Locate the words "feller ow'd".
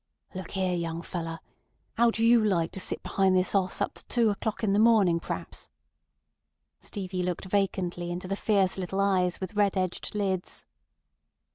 1.03-2.17